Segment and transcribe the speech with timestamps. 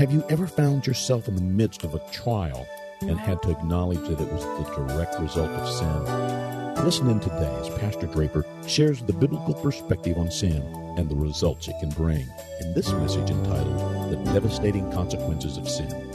[0.00, 2.66] Have you ever found yourself in the midst of a trial
[3.02, 6.84] and had to acknowledge that it was the direct result of sin?
[6.86, 10.62] Listen in today as Pastor Draper shares the biblical perspective on sin
[10.96, 12.26] and the results it can bring
[12.62, 16.10] in this message entitled The Devastating Consequences of Sin.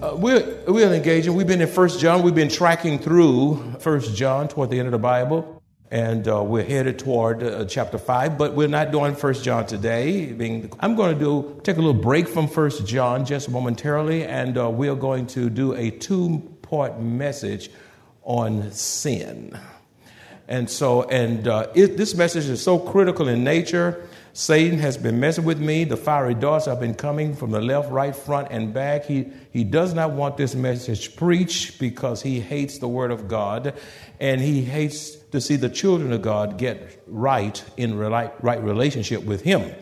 [0.00, 1.34] Uh, we're, we're engaging.
[1.34, 2.22] We've been in First John.
[2.22, 5.59] We've been tracking through First John toward the end of the Bible
[5.90, 10.32] and uh, we're headed toward uh, chapter 5 but we're not doing first john today
[10.32, 14.56] Being, i'm going to do take a little break from first john just momentarily and
[14.56, 17.70] uh, we're going to do a two part message
[18.22, 19.58] on sin
[20.46, 25.18] and so and uh, it, this message is so critical in nature Satan has been
[25.18, 25.82] messing with me.
[25.82, 29.04] The fiery darts have been coming from the left, right, front, and back.
[29.04, 33.74] He, he does not want this message preached because he hates the Word of God
[34.20, 39.42] and he hates to see the children of God get right in right relationship with
[39.42, 39.74] him.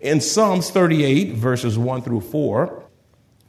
[0.00, 2.90] In Psalms 38, verses 1 through 4,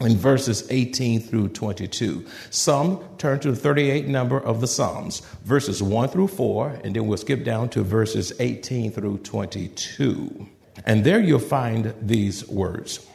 [0.01, 2.25] in verses 18 through 22.
[2.49, 7.07] Some turn to the 38 number of the Psalms, verses 1 through 4, and then
[7.07, 10.47] we'll skip down to verses 18 through 22.
[10.85, 13.05] And there you'll find these words.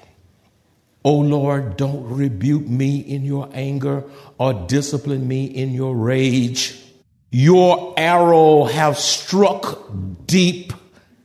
[1.05, 4.05] O Lord, don't rebuke me in your anger
[4.39, 6.83] or discipline me in your rage.
[7.31, 9.91] Your arrow have struck
[10.27, 10.73] deep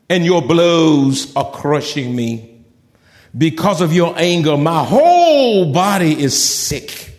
[0.10, 2.64] and your blows are crushing me.
[3.38, 7.14] Because of your anger, my whole body is sick.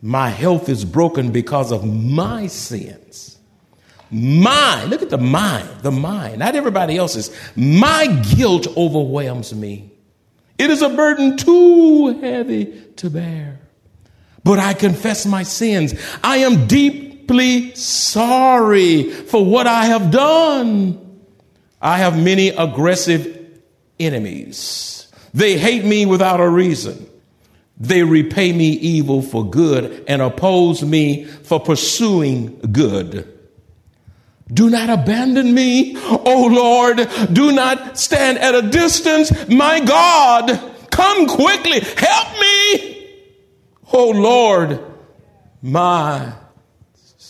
[0.00, 3.36] My health is broken because of my sins.
[4.10, 7.30] Mine, look at the mind, the mind, not everybody else's.
[7.54, 9.90] My guilt overwhelms me.
[10.58, 13.60] It is a burden too heavy to bear.
[14.42, 15.94] But I confess my sins.
[16.24, 16.66] I am
[17.30, 21.22] deeply sorry for what I have done.
[21.80, 23.60] I have many aggressive
[24.00, 25.06] enemies.
[25.32, 27.06] They hate me without a reason.
[27.78, 33.38] They repay me evil for good and oppose me for pursuing good.
[34.52, 37.08] Do not abandon me, O Lord.
[37.32, 39.30] Do not stand at a distance.
[39.48, 40.60] My God,
[40.90, 41.78] come quickly.
[41.78, 43.08] Help me,
[43.92, 44.80] O Lord,
[45.62, 46.32] my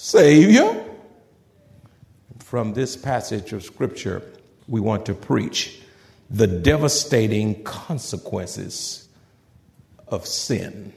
[0.03, 0.83] Savior.
[2.38, 4.22] From this passage of Scripture,
[4.66, 5.78] we want to preach
[6.31, 9.11] the devastating consequences
[10.09, 10.94] of sin.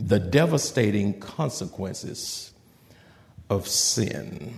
[0.00, 2.52] The devastating consequences
[3.50, 4.54] of sin.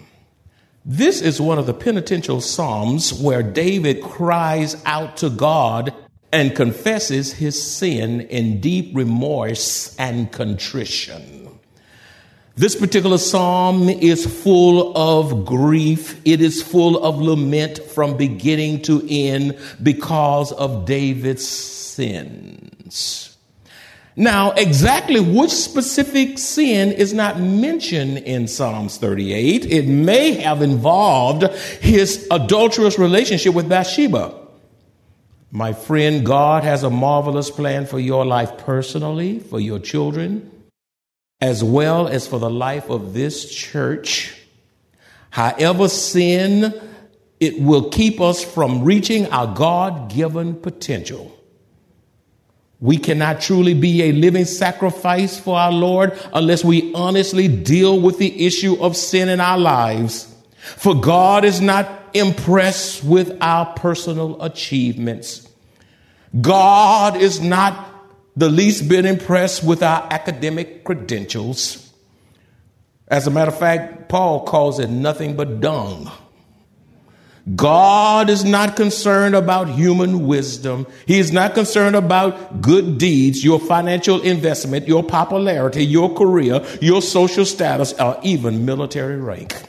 [0.85, 5.95] This is one of the penitential psalms where David cries out to God
[6.31, 11.48] and confesses his sin in deep remorse and contrition.
[12.59, 16.21] This particular psalm is full of grief.
[16.25, 23.37] It is full of lament from beginning to end because of David's sins.
[24.17, 29.65] Now, exactly which specific sin is not mentioned in Psalms 38.
[29.65, 31.45] It may have involved
[31.81, 34.35] his adulterous relationship with Bathsheba.
[35.53, 40.51] My friend, God has a marvelous plan for your life personally, for your children,
[41.41, 44.37] as well as for the life of this church.
[45.31, 46.75] However, sin,
[47.39, 51.35] it will keep us from reaching our God given potential.
[52.81, 58.19] We cannot truly be a living sacrifice for our Lord unless we honestly deal with
[58.19, 60.33] the issue of sin in our lives.
[60.77, 65.49] For God is not impressed with our personal achievements.
[66.41, 67.98] God is not
[68.39, 71.93] the least bit impressed with our academic credentials.
[73.09, 76.09] As a matter of fact, Paul calls it nothing but dung.
[77.57, 80.87] God is not concerned about human wisdom.
[81.07, 87.03] He is not concerned about good deeds, your financial investment, your popularity, your career, your
[87.03, 89.61] social status, or even military rank.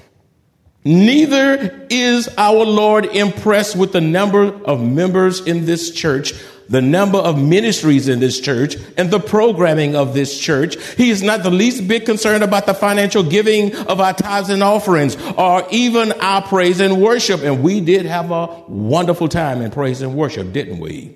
[0.85, 6.33] Neither is our Lord impressed with the number of members in this church
[6.69, 10.81] the number of ministries in this church and the programming of this church.
[10.93, 14.61] He is not the least bit concerned about the financial giving of our tithes and
[14.61, 17.41] offerings or even our praise and worship.
[17.41, 21.15] And we did have a wonderful time in praise and worship, didn't we?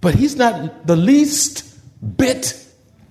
[0.00, 1.62] But he's not the least
[2.16, 2.62] bit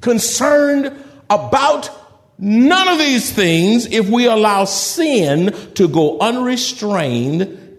[0.02, 0.94] concerned
[1.30, 1.90] about
[2.38, 7.78] none of these things if we allow sin to go unrestrained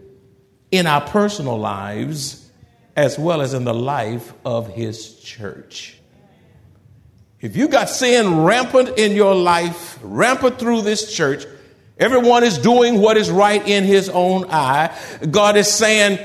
[0.70, 2.45] in our personal lives
[2.96, 5.98] as well as in the life of his church.
[7.40, 11.44] If you got sin rampant in your life, rampant through this church,
[11.98, 14.96] everyone is doing what is right in his own eye.
[15.30, 16.18] God is saying,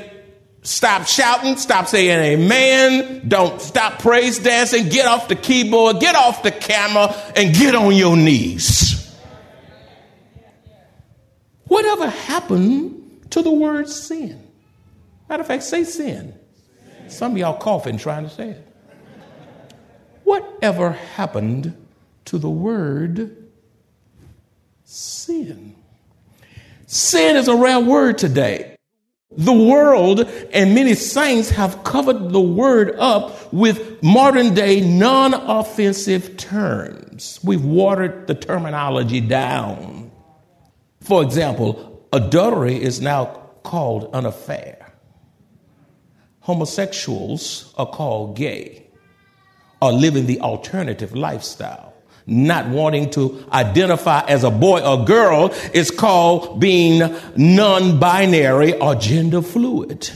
[0.63, 6.43] Stop shouting, stop saying amen, don't stop praise dancing, get off the keyboard, get off
[6.43, 9.11] the camera, and get on your knees.
[11.65, 14.47] Whatever happened to the word sin?
[15.27, 16.37] Matter of fact, say sin.
[17.11, 18.67] Some of y'all coughing trying to say it.
[20.23, 21.75] Whatever happened
[22.25, 23.47] to the word
[24.83, 25.75] sin?
[26.87, 28.75] Sin is a rare word today.
[29.37, 30.19] The world
[30.51, 37.39] and many saints have covered the word up with modern day non offensive terms.
[37.41, 40.11] We've watered the terminology down.
[40.99, 43.25] For example, adultery is now
[43.63, 44.90] called an affair,
[46.41, 48.85] homosexuals are called gay,
[49.81, 51.91] are living the alternative lifestyle
[52.27, 56.99] not wanting to identify as a boy or girl is called being
[57.35, 60.09] non binary or gender fluid.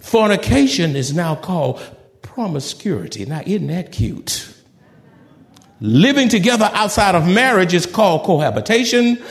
[0.00, 1.80] Fornication is now called
[2.22, 3.26] promiscuity.
[3.26, 4.54] Now, isn't that cute?
[5.80, 9.22] Living together outside of marriage is called cohabitation,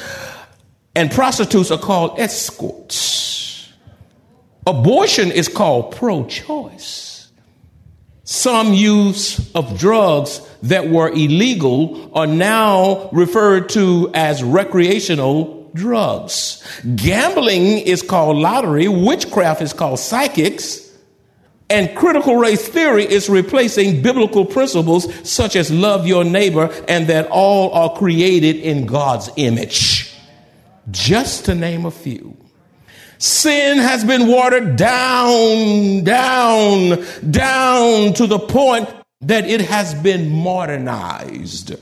[0.95, 3.36] and prostitutes are called escorts.
[4.67, 7.31] Abortion is called pro choice.
[8.25, 16.61] Some use of drugs that were illegal are now referred to as recreational drugs.
[16.97, 20.91] Gambling is called lottery, witchcraft is called psychics,
[21.69, 27.27] and critical race theory is replacing biblical principles such as love your neighbor and that
[27.31, 30.13] all are created in God's image.
[30.91, 32.36] Just to name a few.
[33.19, 38.89] Sin has been watered down, down, down to the point
[39.21, 41.75] that it has been modernized.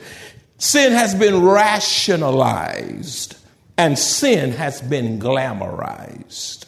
[0.57, 3.37] Sin has been rationalized
[3.77, 6.65] and sin has been glamorized.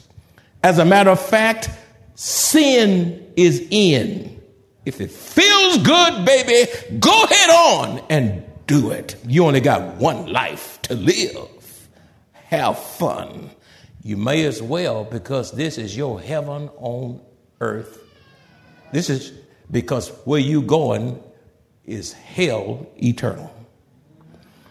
[0.64, 1.70] As a matter of fact,
[2.16, 4.42] sin is in.
[4.86, 6.70] If it feels good, baby,
[7.00, 9.16] go head on and do it.
[9.26, 11.90] You only got one life to live.
[12.34, 13.52] Have fun
[14.08, 17.20] you may as well because this is your heaven on
[17.60, 18.02] earth.
[18.94, 19.34] This is
[19.70, 21.22] because where you going
[21.84, 23.54] is hell eternal.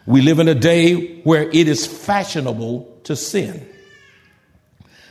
[0.06, 3.68] We live in a day where it is fashionable to sin.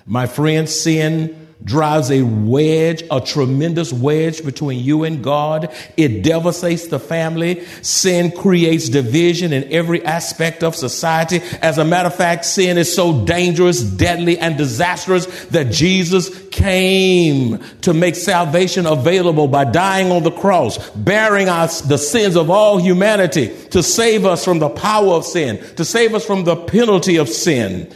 [0.07, 5.74] My friend, sin drives a wedge, a tremendous wedge between you and God.
[5.98, 7.66] It devastates the family.
[7.81, 11.42] Sin creates division in every aspect of society.
[11.62, 17.60] As a matter of fact, sin is so dangerous, deadly, and disastrous that Jesus came
[17.81, 22.78] to make salvation available by dying on the cross, bearing us the sins of all
[22.78, 27.16] humanity, to save us from the power of sin, to save us from the penalty
[27.16, 27.92] of sin.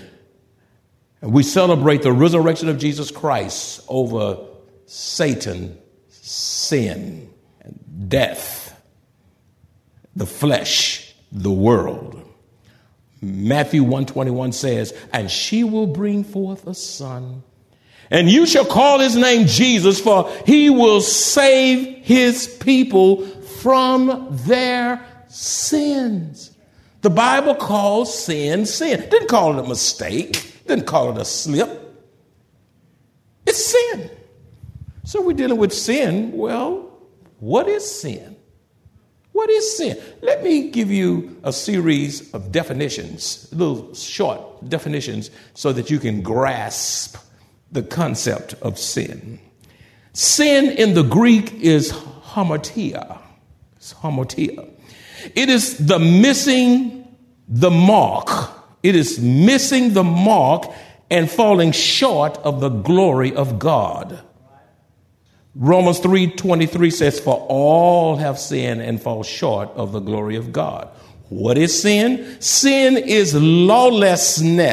[1.22, 4.38] And we celebrate the resurrection of Jesus Christ over
[4.86, 5.78] Satan,
[6.10, 7.30] sin,
[8.08, 8.82] death,
[10.16, 12.16] the flesh, the world.
[13.22, 17.44] Matthew 121 says, And she will bring forth a son,
[18.12, 25.06] and you shall call his name Jesus, for he will save his people from their
[25.28, 26.52] sins.
[27.02, 29.08] The Bible calls sin sin.
[29.10, 30.59] Didn't call it a mistake.
[30.70, 31.68] Didn't call it a slip.
[33.48, 34.12] It's sin.
[35.04, 36.32] So we're dealing with sin.
[36.32, 36.96] Well,
[37.40, 38.36] what is sin?
[39.32, 40.00] What is sin?
[40.22, 46.22] Let me give you a series of definitions, little short definitions, so that you can
[46.22, 47.18] grasp
[47.72, 49.40] the concept of sin.
[50.14, 53.18] Sin in the Greek is hamartia.
[53.78, 54.70] It's hamartia.
[55.34, 57.08] It is the missing
[57.48, 58.30] the mark
[58.82, 60.66] it is missing the mark
[61.12, 64.22] and falling short of the glory of God.
[65.56, 70.88] Romans 3:23 says for all have sinned and fall short of the glory of God.
[71.30, 72.38] What is sin?
[72.40, 74.68] Sin is lawlessness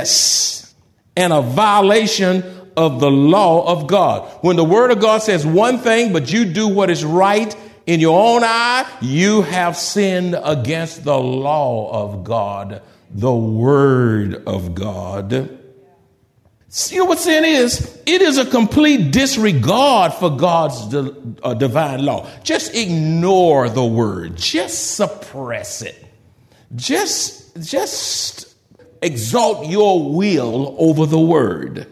[1.16, 2.44] and a violation
[2.76, 4.28] of the law of God.
[4.42, 8.00] When the word of God says one thing but you do what is right in
[8.00, 15.56] your own eye, you have sinned against the law of God the Word of God.
[16.88, 18.02] You know what sin is?
[18.06, 22.28] It is a complete disregard for God's di- uh, divine law.
[22.42, 24.36] Just ignore the word.
[24.36, 26.04] Just suppress it.
[26.74, 28.54] Just, just
[29.00, 31.86] exalt your will over the word.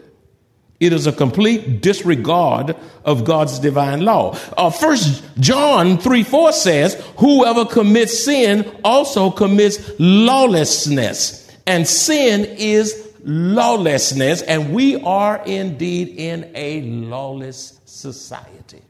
[0.79, 4.37] It is a complete disregard of God's divine law.
[4.57, 13.13] Uh, First John 3 4 says, Whoever commits sin also commits lawlessness, and sin is
[13.23, 18.81] lawlessness, and we are indeed in a lawless society.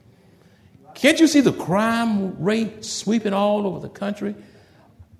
[0.95, 4.33] Can't you see the crime rate sweeping all over the country?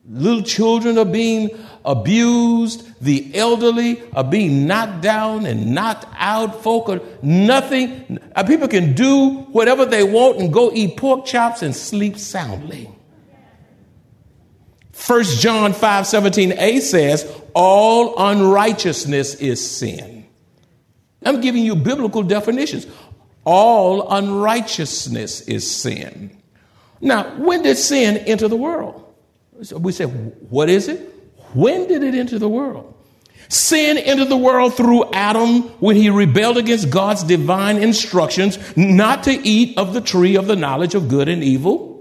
[0.07, 1.49] Little children are being
[1.83, 2.87] abused.
[3.01, 6.61] The elderly are being knocked down and knocked out.
[6.61, 8.19] Folk are nothing.
[8.45, 12.89] People can do whatever they want and go eat pork chops and sleep soundly.
[15.07, 20.25] 1 John 5 17a says, All unrighteousness is sin.
[21.23, 22.85] I'm giving you biblical definitions.
[23.43, 26.41] All unrighteousness is sin.
[27.01, 29.04] Now, when did sin enter the world?
[29.61, 30.99] So we say, what is it?
[31.53, 32.93] When did it enter the world?
[33.47, 39.31] Sin entered the world through Adam when he rebelled against God's divine instructions not to
[39.31, 41.95] eat of the tree of the knowledge of good and evil.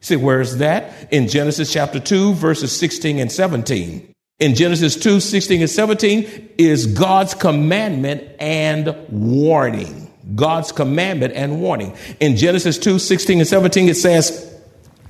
[0.00, 1.12] See, where is that?
[1.12, 4.14] In Genesis chapter 2, verses 16 and 17.
[4.38, 10.10] In Genesis 2, 16 and 17 is God's commandment and warning.
[10.34, 11.96] God's commandment and warning.
[12.20, 14.57] In Genesis 2, 16 and 17, it says,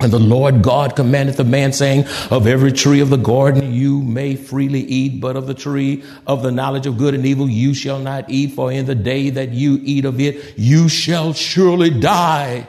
[0.01, 4.01] and the Lord God commanded the man, saying, Of every tree of the garden you
[4.01, 7.73] may freely eat, but of the tree of the knowledge of good and evil you
[7.73, 11.89] shall not eat, for in the day that you eat of it, you shall surely
[11.89, 12.65] die.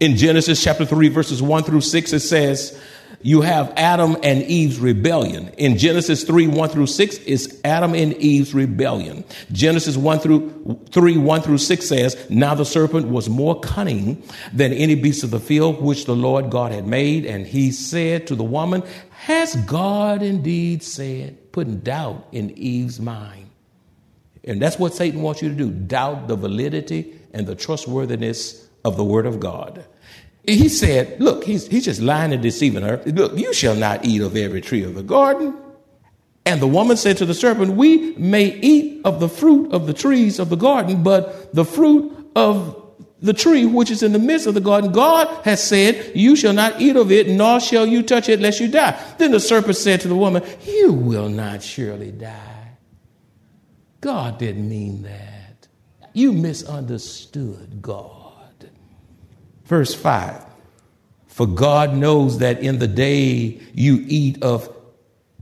[0.00, 2.80] In Genesis chapter 3, verses 1 through 6, it says,
[3.26, 5.48] you have Adam and Eve's rebellion.
[5.58, 9.24] In Genesis 3, 1 through 6 is Adam and Eve's rebellion.
[9.50, 14.72] Genesis 1 through 3, 1 through 6 says, Now the serpent was more cunning than
[14.72, 17.26] any beast of the field which the Lord God had made.
[17.26, 23.50] And he said to the woman, Has God indeed said, putting doubt in Eve's mind?
[24.44, 28.96] And that's what Satan wants you to do doubt the validity and the trustworthiness of
[28.96, 29.84] the word of God.
[30.46, 33.02] He said, Look, he's, he's just lying and deceiving her.
[33.04, 35.56] Look, you shall not eat of every tree of the garden.
[36.44, 39.92] And the woman said to the serpent, We may eat of the fruit of the
[39.92, 42.80] trees of the garden, but the fruit of
[43.20, 46.52] the tree which is in the midst of the garden, God has said, You shall
[46.52, 48.96] not eat of it, nor shall you touch it, lest you die.
[49.18, 52.76] Then the serpent said to the woman, You will not surely die.
[54.00, 55.66] God didn't mean that.
[56.12, 58.25] You misunderstood God.
[59.66, 60.44] Verse 5
[61.26, 64.72] For God knows that in the day you eat of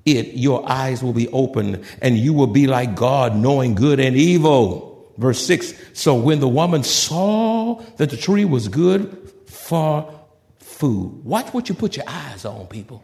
[0.04, 4.16] it, your eyes will be opened, and you will be like God, knowing good and
[4.16, 5.12] evil.
[5.16, 10.12] Verse 6 So when the woman saw that the tree was good for
[10.58, 13.02] food, watch what you put your eyes on, people.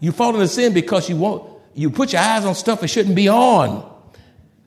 [0.00, 3.14] You fall into sin because you want you put your eyes on stuff it shouldn't
[3.14, 3.97] be on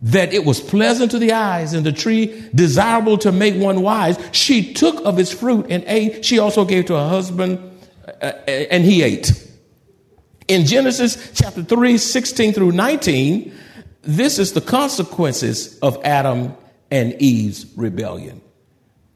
[0.02, 4.18] that it was pleasant to the eyes and the tree desirable to make one wise.
[4.32, 6.26] She took of its fruit and ate.
[6.26, 7.60] She also gave to her husband
[8.08, 9.32] uh, uh, and he ate.
[10.48, 13.54] In Genesis chapter 3, 16 through 19,
[14.02, 16.56] this is the consequences of Adam
[16.90, 18.42] and Eve's rebellion.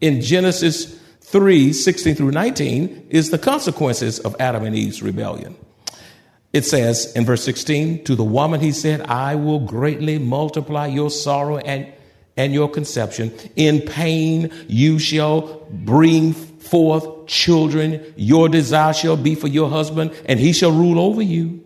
[0.01, 5.55] In Genesis 3, 16 through 19 is the consequences of Adam and Eve's rebellion.
[6.55, 11.09] It says in verse 16, to the woman he said, I will greatly multiply your
[11.09, 11.91] sorrow and,
[12.37, 13.33] and your conception.
[13.57, 18.13] In pain you shall bring forth children.
[18.15, 21.61] Your desire shall be for your husband, and he shall rule over you.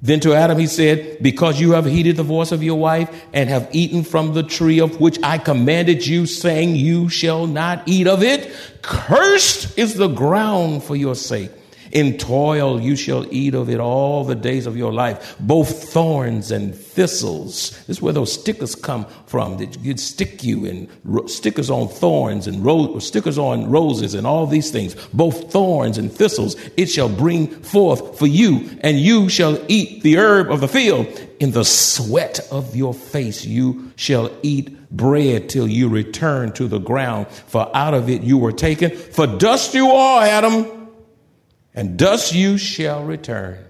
[0.00, 3.50] Then to Adam he said, Because you have heeded the voice of your wife and
[3.50, 8.06] have eaten from the tree of which I commanded you, saying, You shall not eat
[8.06, 11.50] of it, cursed is the ground for your sake.
[11.92, 16.50] In toil you shall eat of it all the days of your life, both thorns
[16.50, 17.70] and thistles.
[17.86, 21.88] This is where those stickers come from that you'd stick you and ro- stickers on
[21.88, 26.56] thorns and ro- stickers on roses and all these things, both thorns and thistles.
[26.76, 31.06] It shall bring forth for you, and you shall eat the herb of the field.
[31.40, 36.78] In the sweat of your face you shall eat bread till you return to the
[36.78, 38.90] ground, for out of it you were taken.
[38.90, 40.79] For dust you are, Adam
[41.74, 43.64] and dust you shall return.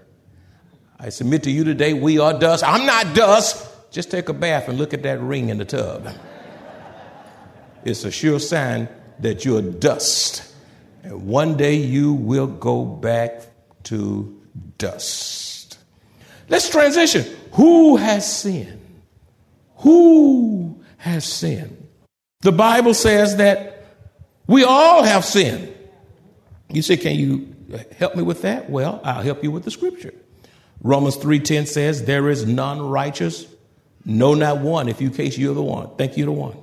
[0.99, 2.63] I submit to you today, we are dust.
[2.63, 3.67] I'm not dust.
[3.91, 6.07] Just take a bath and look at that ring in the tub.
[7.83, 8.87] It's a sure sign
[9.19, 10.53] that you're dust.
[11.03, 13.41] And one day you will go back
[13.83, 14.41] to
[14.77, 15.77] dust.
[16.49, 17.25] Let's transition.
[17.53, 18.79] Who has sinned?
[19.77, 21.87] Who has sinned?
[22.41, 23.85] The Bible says that
[24.47, 25.73] we all have sinned.
[26.69, 27.50] You say, can you
[27.97, 28.69] help me with that?
[28.69, 30.13] Well, I'll help you with the scripture.
[30.81, 33.45] Romans 3:10 says, "There is none righteous,
[34.05, 35.89] no not one, if you case you're the one.
[35.97, 36.55] Thank you're the one."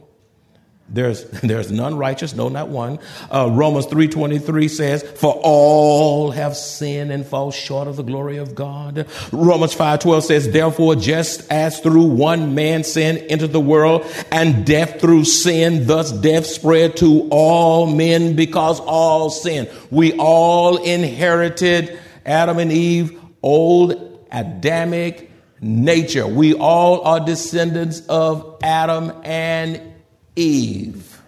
[0.89, 2.99] There's, there's none righteous, no, not one.
[3.31, 8.55] Uh, Romans 3.23 says, for all have sinned and fall short of the glory of
[8.55, 9.07] God.
[9.33, 15.01] Romans 5.12 says, therefore, just as through one man sin entered the world and death
[15.01, 19.69] through sin, thus death spread to all men because all sin.
[19.91, 25.31] We all inherited Adam and Eve, old Adamic
[25.61, 26.27] nature.
[26.27, 29.81] We all are descendants of Adam and
[30.39, 31.21] Eve,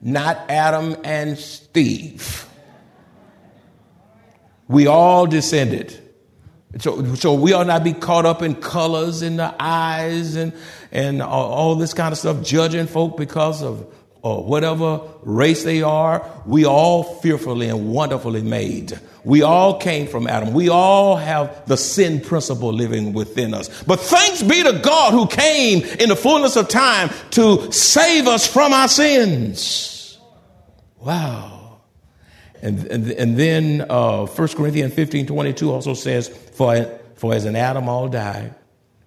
[0.00, 2.46] not Adam and Steve.
[4.68, 5.98] We all descended.
[6.78, 10.52] So, so we ought not be caught up in colors in the eyes and,
[10.92, 15.82] and all, all this kind of stuff, judging folk because of or whatever race they
[15.82, 18.98] are, we all fearfully and wonderfully made.
[19.24, 20.54] We all came from Adam.
[20.54, 23.82] We all have the sin principle living within us.
[23.84, 28.46] But thanks be to God who came in the fullness of time to save us
[28.46, 30.18] from our sins.
[30.98, 31.80] Wow.
[32.62, 36.84] And, and, and then uh, 1 Corinthians 15 22 also says, for,
[37.14, 38.54] for as in Adam all died,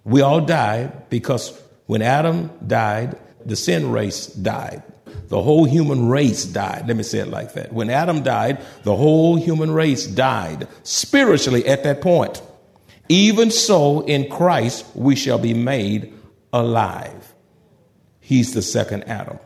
[0.04, 4.82] we all died because when Adam died, the sin race died.
[5.28, 6.86] The whole human race died.
[6.86, 7.72] Let me say it like that.
[7.72, 12.42] When Adam died, the whole human race died spiritually at that point.
[13.08, 16.12] Even so, in Christ, we shall be made
[16.52, 17.34] alive.
[18.20, 19.38] He's the second Adam.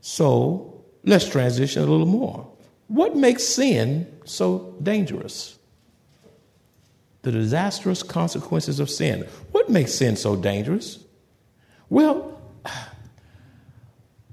[0.00, 2.50] So let's transition a little more.
[2.86, 5.58] What makes sin so dangerous?
[7.22, 9.26] The disastrous consequences of sin.
[9.52, 10.98] What makes sin so dangerous?
[11.90, 12.40] Well,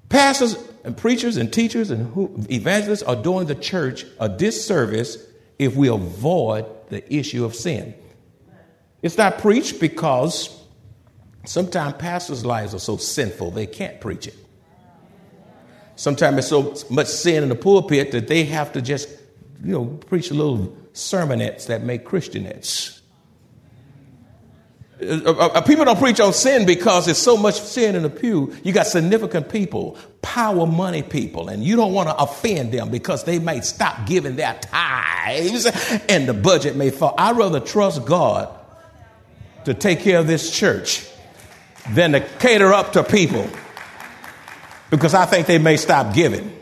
[0.10, 5.18] Pastors and preachers and teachers and who, evangelists are doing the church a disservice
[5.60, 7.94] if we avoid the issue of sin.
[9.02, 10.56] It's not preached because
[11.46, 14.36] sometimes pastors' lives are so sinful they can't preach it.
[15.96, 19.10] Sometimes there's so much sin in the pulpit that they have to just,
[19.64, 22.97] you know, preach little sermonettes that make Christianettes.
[25.02, 28.10] Uh, uh, uh, people don't preach on sin because there's so much sin in the
[28.10, 28.56] pew.
[28.64, 33.24] You got significant people, power money people, and you don't want to offend them because
[33.24, 35.68] they may stop giving their tithes
[36.10, 37.14] and the budget may fall.
[37.18, 38.50] I'd rather trust God
[39.66, 41.08] to take care of this church
[41.92, 43.48] than to cater up to people
[44.90, 46.54] because I think they may stop giving.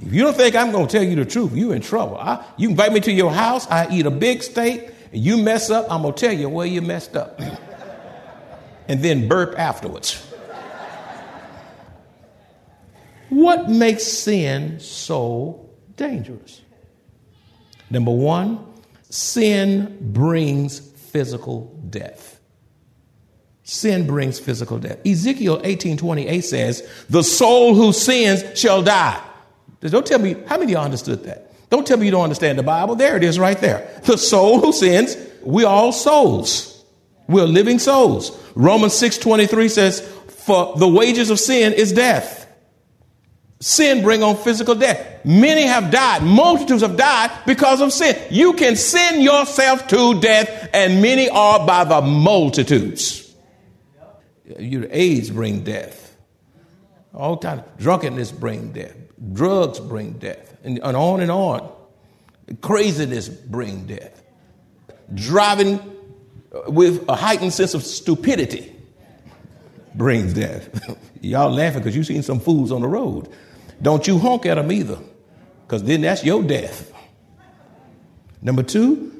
[0.00, 2.16] If you don't think I'm going to tell you the truth, you're in trouble.
[2.16, 5.86] I, you invite me to your house, I eat a big steak you mess up,
[5.90, 7.40] I'm going to tell you where you messed up.
[8.88, 10.26] and then burp afterwards.
[13.28, 16.60] What makes sin so dangerous?
[17.88, 18.66] Number one,
[19.08, 22.40] sin brings physical death.
[23.62, 24.98] Sin brings physical death.
[25.06, 29.20] Ezekiel 18:28 says, "The soul who sins shall die."
[29.80, 31.49] Don't tell me how many of you understood that.
[31.70, 32.96] Don't tell me you don't understand the Bible.
[32.96, 33.88] There it is right there.
[34.02, 36.84] The soul who sins, we all souls.
[37.28, 38.32] We're living souls.
[38.56, 42.46] Romans 6:23 says, "For the wages of sin is death."
[43.60, 44.98] Sin bring on physical death.
[45.22, 46.22] Many have died.
[46.22, 48.16] Multitudes have died because of sin.
[48.30, 53.30] You can sin yourself to death, and many are by the multitudes.
[54.58, 56.16] Your AIDS bring death.
[57.14, 58.96] All kind of drunkenness bring death.
[59.32, 61.70] Drugs bring death and, and on and on.
[62.60, 64.22] Craziness brings death.
[65.14, 65.78] Driving
[66.54, 68.74] uh, with a heightened sense of stupidity
[69.94, 70.98] brings death.
[71.20, 73.28] Y'all laughing because you seen some fools on the road.
[73.82, 74.98] Don't you honk at them either,
[75.62, 76.92] because then that's your death.
[78.42, 79.10] Number two,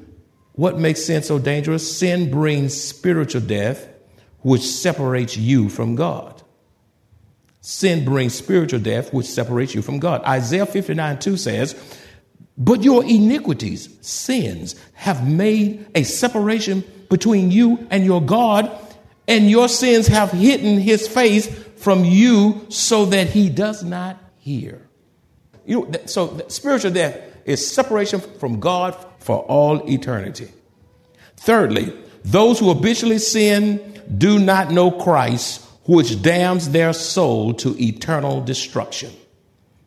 [0.52, 1.98] what makes sin so dangerous?
[1.98, 3.88] Sin brings spiritual death,
[4.40, 6.42] which separates you from God.
[7.60, 10.22] Sin brings spiritual death, which separates you from God.
[10.24, 11.98] Isaiah 59 2 says,
[12.56, 18.70] But your iniquities, sins, have made a separation between you and your God,
[19.28, 24.80] and your sins have hidden his face from you so that he does not hear.
[25.66, 30.48] You know, so spiritual death is separation from God for all eternity.
[31.36, 31.92] Thirdly,
[32.24, 39.10] those who habitually sin do not know Christ which damns their soul to eternal destruction.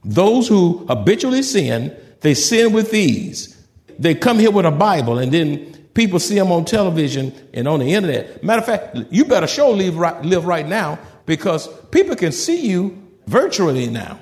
[0.04, 3.58] Those who habitually sin, they sin with ease.
[3.98, 7.80] They come here with a Bible and then people see them on television and on
[7.80, 8.44] the internet.
[8.44, 12.68] Matter of fact, you better show live right, live right now because people can see
[12.68, 14.20] you virtually now.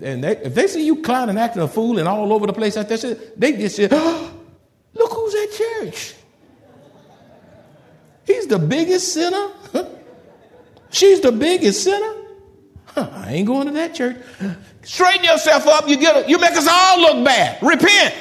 [0.00, 2.54] And they, if they see you clowning, and acting a fool, and all over the
[2.54, 4.32] place like that, they just say, oh,
[4.94, 6.14] "Look who's at church.
[8.26, 9.50] He's the biggest sinner
[10.94, 12.14] She's the biggest sinner.
[12.86, 14.16] Huh, I ain't going to that church.
[14.82, 15.88] Straighten yourself up.
[15.88, 17.60] You get you make us all look bad.
[17.60, 18.14] Repent.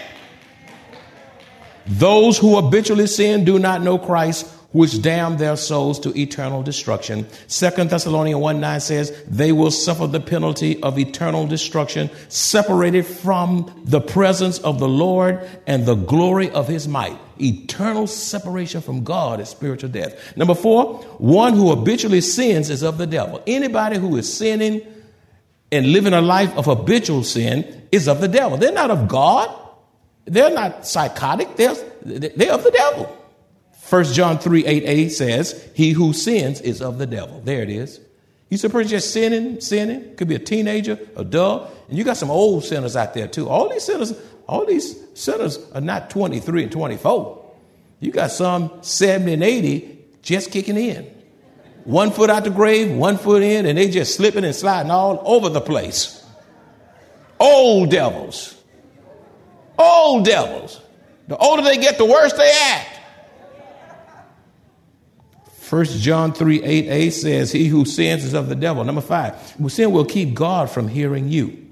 [1.86, 7.25] Those who habitually sin do not know Christ, which damn their souls to eternal destruction.
[7.47, 13.71] Second Thessalonians 1 9 says, they will suffer the penalty of eternal destruction, separated from
[13.86, 17.17] the presence of the Lord and the glory of his might.
[17.39, 20.36] Eternal separation from God is spiritual death.
[20.36, 23.41] Number four, one who habitually sins is of the devil.
[23.47, 24.81] Anybody who is sinning
[25.71, 28.57] and living a life of habitual sin is of the devil.
[28.57, 29.59] They're not of God.
[30.25, 31.55] They're not psychotic.
[31.55, 33.22] They're, they're of the devil.
[33.93, 37.41] 1 John 3 8 8 says, He who sins is of the devil.
[37.41, 37.99] There it is.
[38.49, 42.17] You see person just sinning, sinning, could be a teenager, a adult, and you got
[42.17, 43.47] some old sinners out there too.
[43.47, 44.13] All these sinners,
[44.47, 47.53] all these sinners are not 23 and 24.
[47.99, 51.03] You got some 70 and 80 just kicking in.
[51.84, 55.21] One foot out the grave, one foot in, and they just slipping and sliding all
[55.23, 56.25] over the place.
[57.39, 58.56] Old devils.
[59.77, 60.82] Old devils.
[61.27, 63.01] The older they get, the worse they act.
[65.73, 68.83] 1 John 3 8 8 says, He who sins is of the devil.
[68.83, 71.65] Number five, sin will keep God from hearing you.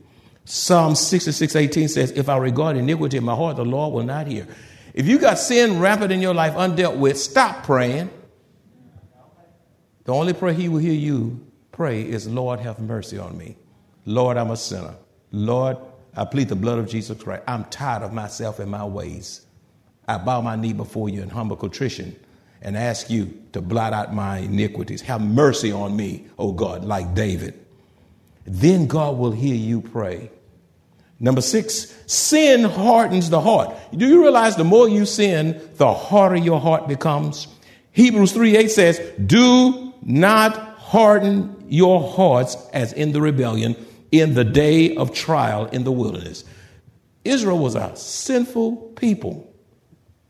[0.44, 4.26] Psalm 66 18 says, If I regard iniquity in my heart, the Lord will not
[4.26, 4.48] hear.
[4.96, 8.10] If you got sin rampant in your life undealt with, stop praying.
[10.06, 13.56] The only prayer He will hear you pray is, Lord, have mercy on me.
[14.06, 14.96] Lord, I'm a sinner.
[15.32, 15.78] Lord,
[16.18, 17.44] I plead the blood of Jesus Christ.
[17.48, 19.46] I'm tired of myself and my ways.
[20.08, 22.16] I bow my knee before you in humble contrition
[22.62, 25.02] and ask you to blot out my iniquities.
[25.02, 27.60] Have mercy on me, O God, like David.
[28.46, 30.30] Then God will hear you pray.
[31.20, 33.76] Number six, sin hardens the heart.
[33.96, 37.48] Do you realize the more you sin, the harder your heart becomes?
[37.92, 43.76] Hebrews 3 8 says, Do not harden your hearts as in the rebellion
[44.12, 46.44] in the day of trial in the wilderness.
[47.24, 49.51] Israel was a sinful people.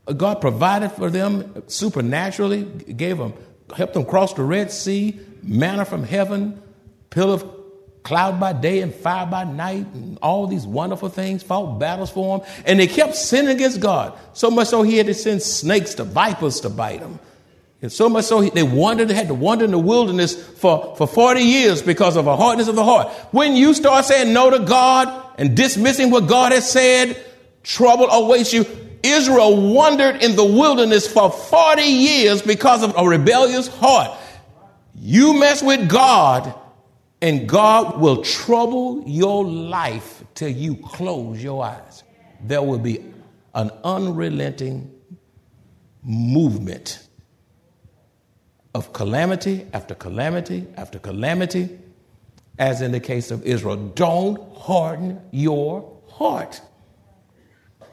[0.07, 3.33] Uh, God provided for them supernaturally, gave them,
[3.75, 6.61] helped them cross the Red Sea, manna from heaven,
[7.09, 7.61] pillar of
[8.03, 12.39] cloud by day and fire by night, and all these wonderful things, fought battles for
[12.39, 12.47] them.
[12.65, 14.17] And they kept sinning against God.
[14.33, 17.19] So much so he had to send snakes to vipers to bite them.
[17.81, 20.95] And so much so he, they wandered, they had to wander in the wilderness for,
[20.95, 23.11] for 40 years because of a hardness of the heart.
[23.31, 27.23] When you start saying no to God and dismissing what God has said,
[27.63, 28.65] trouble awaits you.
[29.03, 34.17] Israel wandered in the wilderness for 40 years because of a rebellious heart.
[34.95, 36.53] You mess with God,
[37.21, 42.03] and God will trouble your life till you close your eyes.
[42.43, 43.03] There will be
[43.53, 44.91] an unrelenting
[46.03, 47.07] movement
[48.73, 51.77] of calamity after calamity after calamity,
[52.57, 53.75] as in the case of Israel.
[53.75, 56.61] Don't harden your heart.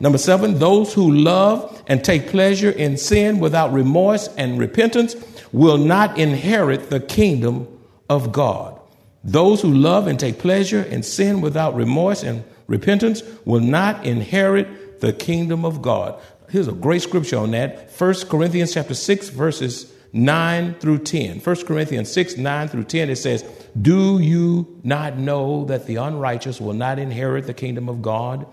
[0.00, 5.16] Number seven, those who love and take pleasure in sin without remorse and repentance
[5.52, 7.66] will not inherit the kingdom
[8.08, 8.80] of God.
[9.24, 15.00] Those who love and take pleasure in sin without remorse and repentance will not inherit
[15.00, 16.20] the kingdom of God.
[16.48, 17.90] Here's a great scripture on that.
[17.98, 21.40] 1 Corinthians chapter 6 verses 9 through 10.
[21.40, 23.44] 1 Corinthians 6, 9 through 10, it says,
[23.80, 28.46] Do you not know that the unrighteous will not inherit the kingdom of God?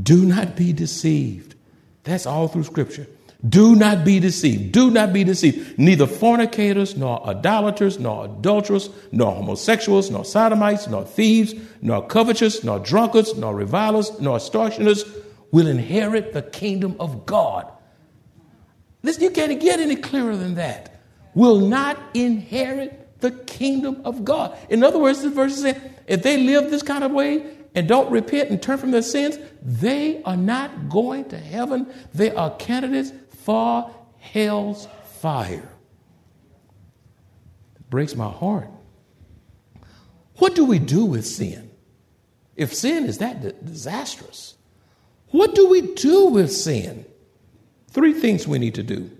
[0.00, 1.54] Do not be deceived.
[2.04, 3.06] That's all through Scripture.
[3.48, 4.72] Do not be deceived.
[4.72, 5.78] Do not be deceived.
[5.78, 12.80] Neither fornicators, nor idolaters, nor adulterers, nor homosexuals, nor sodomites, nor thieves, nor covetous, nor
[12.80, 15.04] drunkards, nor revilers, nor extortioners
[15.52, 17.70] will inherit the kingdom of God.
[19.04, 21.00] Listen, you can't get any clearer than that.
[21.34, 24.56] Will not inherit the kingdom of God.
[24.68, 27.86] In other words, this verse is saying if they live this kind of way, and
[27.86, 31.86] don't repent and turn from their sins, they are not going to heaven.
[32.14, 33.12] They are candidates
[33.44, 34.88] for hell's
[35.20, 35.68] fire.
[37.76, 38.70] It breaks my heart.
[40.36, 41.70] What do we do with sin?
[42.56, 44.56] If sin is that disastrous,
[45.30, 47.04] what do we do with sin?
[47.88, 49.10] Three things we need to do.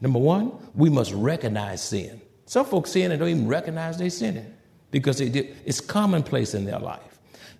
[0.00, 2.20] Number one, we must recognize sin.
[2.46, 4.54] Some folks sin and don't even recognize they're sinning
[4.90, 7.09] because it's commonplace in their life.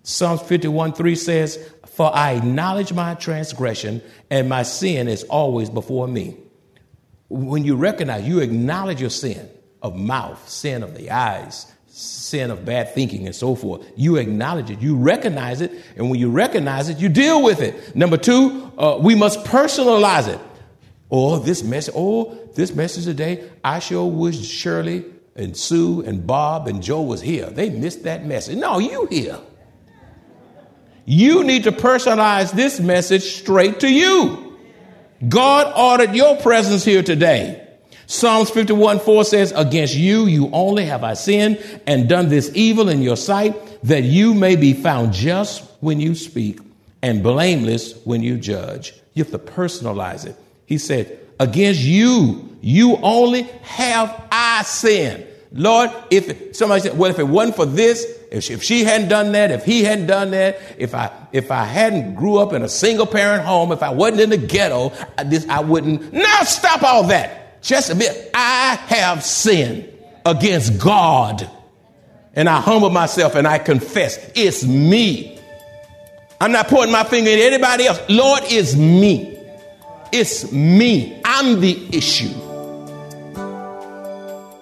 [0.03, 6.07] Psalms 51 3 says, For I acknowledge my transgression, and my sin is always before
[6.07, 6.37] me.
[7.29, 9.49] When you recognize, you acknowledge your sin
[9.81, 13.85] of mouth, sin of the eyes, sin of bad thinking, and so forth.
[13.95, 17.95] You acknowledge it, you recognize it, and when you recognize it, you deal with it.
[17.95, 20.39] Number two, uh, we must personalize it.
[21.09, 26.67] Oh, this message, oh, this message today, I sure wish Shirley and Sue and Bob
[26.67, 27.49] and Joe was here.
[27.49, 28.57] They missed that message.
[28.57, 29.37] No, you here.
[31.05, 34.57] You need to personalize this message straight to you.
[35.27, 37.67] God ordered your presence here today.
[38.07, 42.89] Psalms 51 4 says, Against you, you only have I sinned and done this evil
[42.89, 46.59] in your sight, that you may be found just when you speak
[47.01, 48.93] and blameless when you judge.
[49.13, 50.35] You have to personalize it.
[50.65, 55.25] He said, Against you, you only have I sinned.
[55.53, 59.09] Lord, if somebody said, well, if it wasn't for this, if she, if she, hadn't
[59.09, 62.61] done that, if he hadn't done that, if I if I hadn't grew up in
[62.61, 66.13] a single parent home, if I wasn't in the ghetto, I, this I wouldn't.
[66.13, 67.61] Now stop all that.
[67.61, 68.31] Just a bit.
[68.33, 69.89] I have sinned
[70.25, 71.49] against God,
[72.33, 75.37] and I humble myself and I confess it's me.
[76.39, 77.99] I'm not pointing my finger at anybody else.
[78.07, 79.37] Lord, it's me.
[80.13, 81.21] It's me.
[81.25, 82.50] I'm the issue.